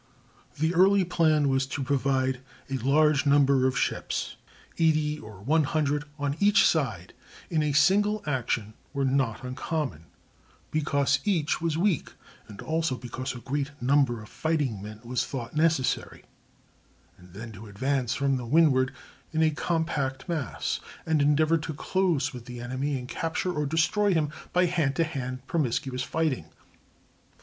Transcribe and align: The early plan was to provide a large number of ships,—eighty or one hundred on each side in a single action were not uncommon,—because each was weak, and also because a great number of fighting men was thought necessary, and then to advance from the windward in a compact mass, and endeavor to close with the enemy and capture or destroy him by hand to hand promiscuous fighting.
The 0.57 0.73
early 0.73 1.05
plan 1.05 1.47
was 1.47 1.67
to 1.67 1.83
provide 1.83 2.39
a 2.71 2.77
large 2.79 3.27
number 3.27 3.67
of 3.67 3.77
ships,—eighty 3.77 5.19
or 5.19 5.43
one 5.43 5.63
hundred 5.65 6.05
on 6.17 6.35
each 6.39 6.65
side 6.67 7.13
in 7.51 7.61
a 7.61 7.71
single 7.73 8.23
action 8.25 8.73
were 8.95 9.05
not 9.05 9.43
uncommon,—because 9.43 11.19
each 11.23 11.61
was 11.61 11.77
weak, 11.77 12.13
and 12.47 12.61
also 12.63 12.95
because 12.97 13.35
a 13.35 13.45
great 13.45 13.69
number 13.79 14.23
of 14.23 14.29
fighting 14.29 14.81
men 14.81 15.01
was 15.03 15.23
thought 15.23 15.55
necessary, 15.55 16.23
and 17.19 17.35
then 17.35 17.51
to 17.51 17.67
advance 17.67 18.15
from 18.15 18.37
the 18.37 18.47
windward 18.47 18.91
in 19.31 19.43
a 19.43 19.51
compact 19.51 20.27
mass, 20.27 20.79
and 21.05 21.21
endeavor 21.21 21.59
to 21.59 21.75
close 21.75 22.33
with 22.33 22.45
the 22.45 22.59
enemy 22.59 22.97
and 22.97 23.07
capture 23.07 23.53
or 23.53 23.67
destroy 23.67 24.15
him 24.15 24.31
by 24.51 24.65
hand 24.65 24.95
to 24.95 25.03
hand 25.03 25.45
promiscuous 25.45 26.01
fighting. 26.01 26.45